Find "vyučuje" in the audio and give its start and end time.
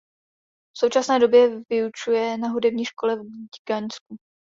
1.69-2.37